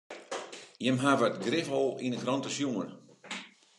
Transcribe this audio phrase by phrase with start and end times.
[0.83, 2.89] Jimme hawwe it grif al yn de krante sjoen.